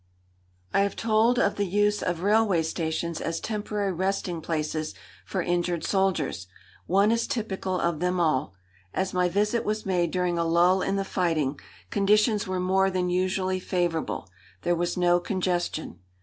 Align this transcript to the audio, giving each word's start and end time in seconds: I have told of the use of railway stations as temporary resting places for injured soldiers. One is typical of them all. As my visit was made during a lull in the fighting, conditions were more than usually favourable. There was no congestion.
I 0.73 0.79
have 0.81 0.95
told 0.95 1.37
of 1.37 1.57
the 1.57 1.63
use 1.67 2.01
of 2.01 2.23
railway 2.23 2.63
stations 2.63 3.21
as 3.21 3.39
temporary 3.39 3.91
resting 3.91 4.41
places 4.41 4.95
for 5.25 5.43
injured 5.43 5.83
soldiers. 5.83 6.47
One 6.87 7.11
is 7.11 7.27
typical 7.27 7.79
of 7.79 7.99
them 7.99 8.19
all. 8.19 8.55
As 8.95 9.13
my 9.13 9.29
visit 9.29 9.63
was 9.63 9.85
made 9.85 10.09
during 10.09 10.39
a 10.39 10.43
lull 10.43 10.81
in 10.81 10.95
the 10.95 11.05
fighting, 11.05 11.59
conditions 11.91 12.47
were 12.47 12.59
more 12.59 12.89
than 12.89 13.11
usually 13.11 13.59
favourable. 13.59 14.27
There 14.63 14.73
was 14.73 14.97
no 14.97 15.19
congestion. 15.19 15.99